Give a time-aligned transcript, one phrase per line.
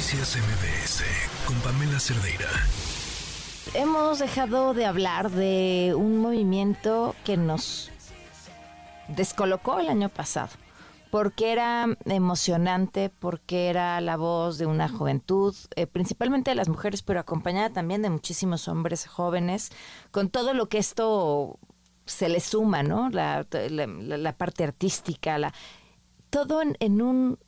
[0.00, 1.04] Noticias MBS
[1.46, 2.48] con Pamela Cerdeira.
[3.74, 7.90] Hemos dejado de hablar de un movimiento que nos
[9.08, 10.48] descolocó el año pasado,
[11.10, 17.02] porque era emocionante, porque era la voz de una juventud, eh, principalmente de las mujeres,
[17.02, 19.70] pero acompañada también de muchísimos hombres jóvenes,
[20.12, 21.58] con todo lo que esto
[22.06, 23.10] se le suma, ¿no?
[23.10, 23.44] La,
[24.38, 25.52] parte artística, la,
[26.30, 27.38] todo en un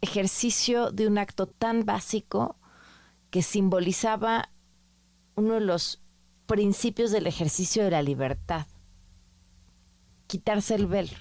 [0.00, 2.56] ejercicio de un acto tan básico
[3.30, 4.50] que simbolizaba
[5.34, 6.02] uno de los
[6.46, 8.66] principios del ejercicio de la libertad,
[10.26, 11.16] quitarse el velo.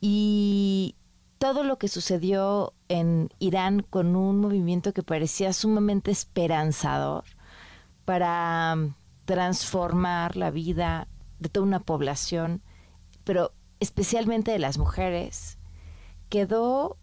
[0.00, 0.96] Y
[1.38, 7.24] todo lo que sucedió en Irán con un movimiento que parecía sumamente esperanzador
[8.04, 8.76] para
[9.24, 11.08] transformar la vida
[11.38, 12.62] de toda una población,
[13.24, 15.58] pero especialmente de las mujeres,
[16.28, 16.96] quedó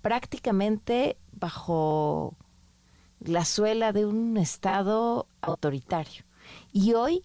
[0.00, 2.36] prácticamente bajo
[3.20, 6.24] la suela de un Estado autoritario.
[6.72, 7.24] Y hoy,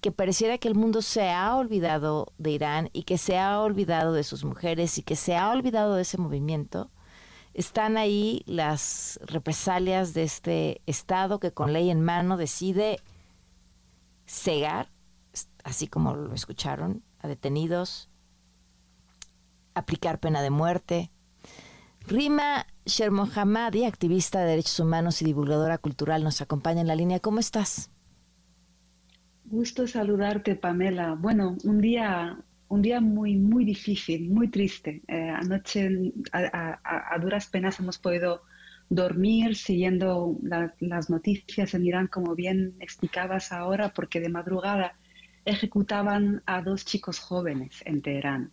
[0.00, 4.12] que pareciera que el mundo se ha olvidado de Irán y que se ha olvidado
[4.12, 6.90] de sus mujeres y que se ha olvidado de ese movimiento,
[7.54, 13.00] están ahí las represalias de este Estado que con ley en mano decide
[14.26, 14.90] cegar,
[15.64, 18.08] así como lo escucharon, a detenidos,
[19.74, 21.10] aplicar pena de muerte,
[22.10, 27.20] Rima Shermohamadi, activista de derechos humanos y divulgadora cultural, nos acompaña en la línea.
[27.20, 27.88] ¿Cómo estás?
[29.44, 31.14] Gusto saludarte, Pamela.
[31.14, 35.02] Bueno, un día, un día muy, muy difícil, muy triste.
[35.06, 38.42] Eh, anoche, a, duras penas, hemos podido
[38.88, 40.36] dormir siguiendo
[40.80, 44.96] las noticias en Irán, como bien explicabas ahora, porque de madrugada
[45.44, 48.50] ejecutaban a dos chicos jóvenes en Teherán.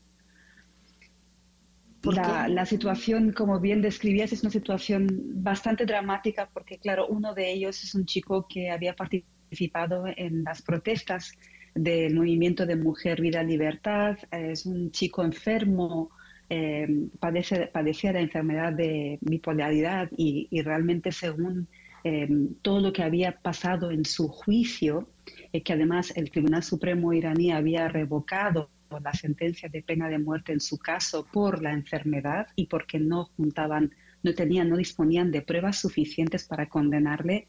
[2.03, 5.07] La, la, situación, como bien describías, es una situación
[5.43, 10.61] bastante dramática porque, claro, uno de ellos es un chico que había participado en las
[10.61, 11.33] protestas
[11.77, 14.17] del movimiento de Mujer, Vida, Libertad.
[14.31, 16.11] Es un chico enfermo,
[16.49, 16.87] eh,
[17.19, 21.67] padece, padecía la enfermedad de bipolaridad y, realmente según
[22.03, 22.27] eh,
[22.61, 25.09] todo lo que había pasado en su juicio,
[25.51, 28.69] eh, que además el Tribunal Supremo iraní había revocado
[29.01, 33.25] la sentencia de pena de muerte en su caso por la enfermedad y porque no
[33.37, 33.93] juntaban,
[34.23, 37.47] no tenían, no disponían de pruebas suficientes para condenarle.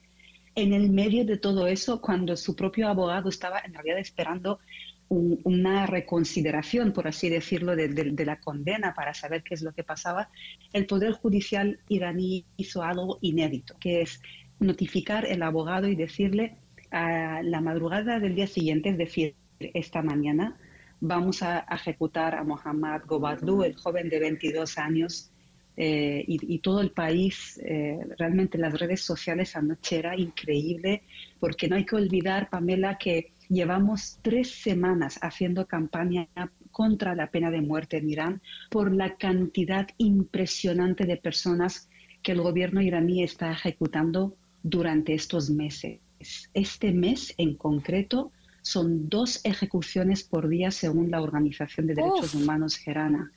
[0.54, 4.58] En el medio de todo eso, cuando su propio abogado estaba en realidad esperando
[5.10, 9.82] una reconsideración, por así decirlo, de, de, la condena para saber qué es lo que
[9.82, 10.28] pasaba,
[10.74, 14.20] el Poder Judicial iraní hizo algo inédito, que es
[14.60, 16.58] notificar al abogado y decirle
[16.90, 20.56] a la madrugada del día siguiente, es decir, esta mañana,
[21.00, 25.30] vamos a ejecutar a Mohammad Gobadlu, el joven de 22 años,
[25.80, 31.02] eh, y, todo el país, eh, realmente las redes sociales anoche era increíble,
[31.38, 36.26] porque no hay que olvidar, Pamela, que llevamos tres semanas haciendo campaña
[36.72, 41.88] contra la pena de muerte en Irán por la cantidad impresionante de personas
[42.22, 44.34] que el gobierno iraní está ejecutando
[44.64, 46.00] durante estos meses.
[46.54, 48.32] Este mes en concreto
[48.68, 53.32] son dos ejecuciones por día según la Organización de Derechos Humanos Gerana.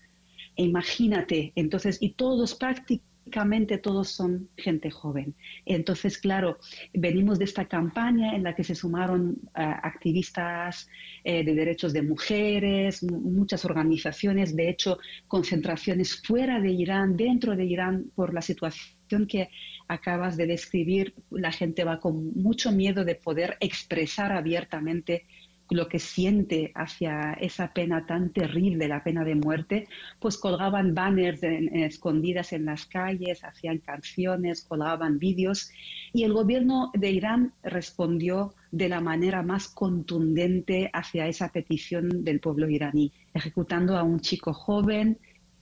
[0.57, 5.33] E imagínate, entonces, y todos prácticamente todos son gente joven.
[5.65, 6.57] Entonces, claro,
[6.93, 10.89] venimos de esta campaña en la que se sumaron eh, activistas
[11.23, 17.63] eh, de derechos de mujeres, muchas organizaciones, de hecho, concentraciones fuera de Irán, dentro de
[17.63, 19.49] Irán, por la situación que
[19.87, 25.25] acabas de describir, la gente va con mucho miedo de poder expresar abiertamente
[25.71, 29.87] lo que siente hacia esa pena tan terrible, la pena de muerte,
[30.19, 35.71] pues colgaban banners escondidas en las calles, hacían canciones, colgaban vídeos
[36.11, 42.41] y el gobierno de Irán respondió de la manera más contundente hacia esa petición del
[42.41, 45.19] pueblo iraní, ejecutando a un chico joven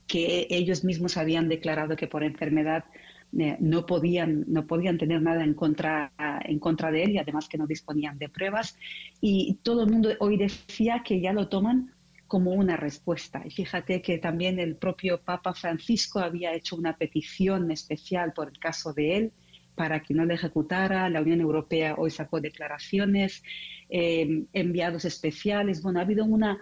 [0.10, 2.84] que ellos mismos habían declarado que por enfermedad
[3.38, 6.12] eh, no, podían, no podían tener nada en contra,
[6.44, 8.76] en contra de él y además que no disponían de pruebas.
[9.22, 11.94] Y todo el mundo hoy decía que ya lo toman
[12.28, 13.44] como una respuesta.
[13.46, 18.58] Y fíjate que también el propio Papa Francisco había hecho una petición especial por el
[18.58, 19.32] caso de él
[19.76, 21.08] para que no le ejecutara.
[21.10, 23.44] La Unión Europea hoy sacó declaraciones,
[23.90, 25.84] eh, enviados especiales.
[25.84, 26.60] Bueno, ha habido una,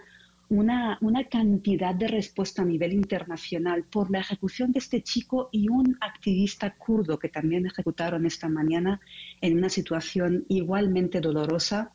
[0.50, 0.98] una,
[1.30, 6.74] cantidad de respuesta a nivel internacional por la ejecución de este chico y un activista
[6.74, 9.00] kurdo que también ejecutaron esta mañana
[9.40, 11.92] en una situación igualmente dolorosa.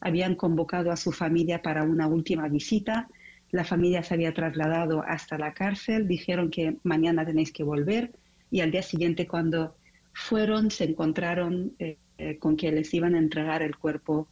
[0.00, 3.08] Habían convocado a su familia para una última visita.
[3.50, 8.12] La familia se había trasladado hasta la cárcel, dijeron que mañana tenéis que volver
[8.50, 9.74] y al día siguiente cuando
[10.12, 14.28] fueron se encontraron eh, eh, con que les iban a entregar el cuerpo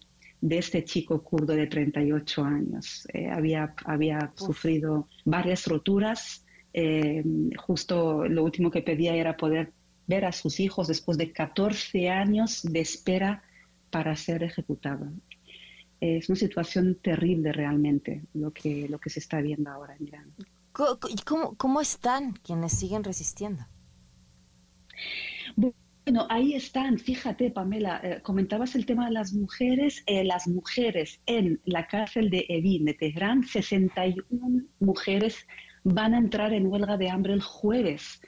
[0.48, 3.06] de este chico kurdo de 38 años.
[3.12, 6.42] Eh, había había sufrido varias roturas.
[7.66, 9.72] justo lo último que pedía era poder
[10.06, 13.42] ver a sus hijos después de 14 años de espera
[13.90, 15.10] para ser ejecutado
[16.00, 20.34] es una situación terrible realmente lo que, lo que se está viendo ahora en Irán.
[20.72, 23.66] ¿Cómo, cómo están quienes siguen resistiendo?
[25.54, 25.74] Bueno,
[26.28, 31.60] ahí están, fíjate Pamela, eh, comentabas el tema de las mujeres, eh, las mujeres en
[31.64, 35.46] la cárcel de Evin de Teherán, 61 mujeres
[35.82, 38.20] van a entrar en huelga de hambre el jueves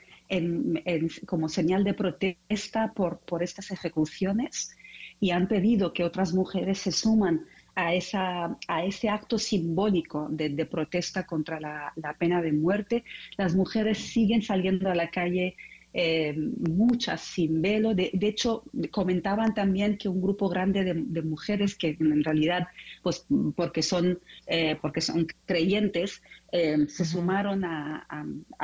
[1.25, 4.77] como señal de protesta por, por estas ejecuciones
[5.19, 7.45] y han pedido que otras mujeres se suman
[7.75, 13.03] a, esa, a ese acto simbólico de, protesta contra la, pena de muerte.
[13.37, 15.55] Las mujeres siguen saliendo a la calle
[15.91, 17.95] eh, muchas sin velo.
[17.95, 22.67] De, hecho, comentaban también que un grupo grande de, mujeres que en realidad,
[23.01, 23.25] pues
[23.55, 26.21] porque son, eh, porque son creyentes,
[26.51, 28.05] eh, se sumaron a,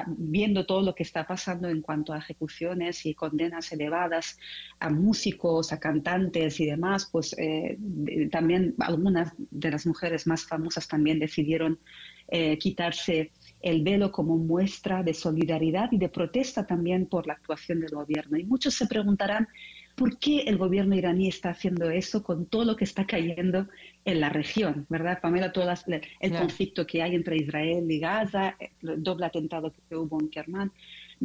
[0.07, 4.37] viendo todo lo que está pasando en cuanto a ejecuciones y condenas elevadas
[4.79, 7.35] a músicos, a cantantes y demás, pues
[8.31, 11.79] también algunas de las mujeres más famosas también decidieron
[12.59, 17.91] quitarse el velo como muestra de solidaridad y de protesta también por la actuación del
[17.91, 18.37] gobierno.
[18.37, 19.47] Y muchos se preguntarán
[19.95, 23.67] por qué el gobierno iraní está haciendo eso con todo lo que está cayendo
[24.03, 25.19] en la región, ¿verdad?
[25.21, 25.65] Pamela, todo
[26.19, 30.71] el conflicto que hay entre Israel y Gaza, el doble atentado que hubo en Kerman.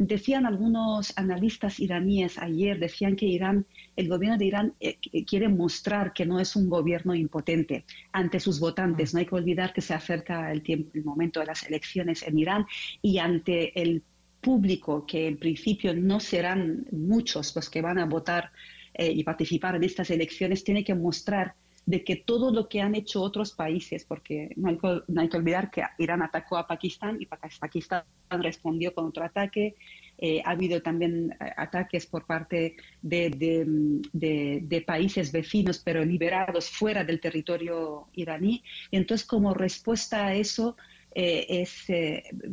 [0.03, 6.11] Decían algunos analistas iraníes ayer, decían que Irán, el gobierno de Irán eh, quiere mostrar
[6.11, 9.13] que no es un gobierno impotente ante sus votantes.
[9.13, 9.15] Mm.
[9.15, 12.39] No hay que olvidar que se acerca el, tiempo, el momento de las elecciones en
[12.39, 12.65] Irán
[13.03, 14.01] y ante el
[14.41, 18.51] público, que en principio no serán muchos los que van a votar
[18.95, 21.53] eh, y participar en estas elecciones, tiene que mostrar
[21.85, 25.83] de que todo lo que han hecho otros países, porque no hay, que, olvidar que
[25.97, 29.75] Irán atacó a Pakistán y Pakistán respondió con otro ataque.
[30.17, 37.19] Eh, ha habido también eh, ataques por parte de, países vecinos, pero liberados fuera del
[37.19, 38.63] territorio iraní.
[38.91, 40.77] Y entonces, como respuesta a eso,
[41.15, 41.87] eh, es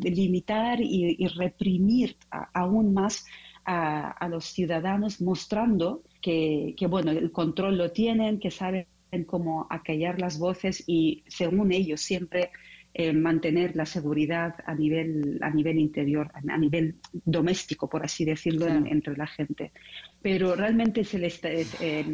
[0.03, 2.17] limitar y, reprimir
[2.55, 3.27] aún más
[3.67, 8.87] a, los ciudadanos, mostrando que, que, bueno, el control lo tienen, que saben
[9.27, 12.51] cómo acallar las voces y, según ellos, siempre
[12.95, 18.67] eh, mantener la seguridad a nivel, a nivel interior, a, nivel doméstico, por así decirlo,
[18.67, 19.73] entre la gente.
[20.23, 22.05] Pero realmente se les, eh,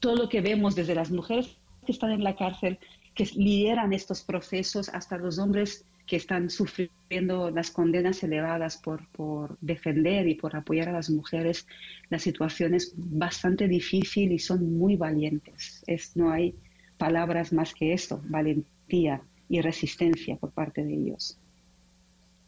[0.00, 1.56] todo lo que vemos desde las mujeres
[1.86, 2.78] que están en la cárcel,
[3.14, 9.58] que lideran estos procesos, hasta los hombres que están sufriendo las condenas elevadas por, por,
[9.60, 11.66] defender y por apoyar a las mujeres,
[12.08, 15.84] la situación es bastante difícil y son muy valientes.
[15.86, 16.54] Es, no hay
[16.96, 19.20] palabras más que esto, valentía
[19.50, 21.38] y resistencia por parte de ellos.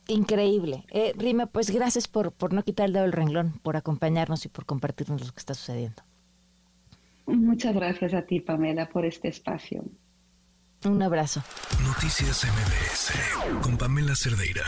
[0.08, 0.84] Increíble.
[0.90, 4.48] Eh, Rime, pues gracias por, por no quitar el dedo del renglón, por acompañarnos y
[4.48, 6.02] por compartirnos lo que está sucediendo.
[7.26, 9.84] Muchas gracias a ti, Pamela, por este espacio.
[10.84, 11.42] Un abrazo.
[11.84, 14.64] Noticias MBS con Pamela Cerdeira.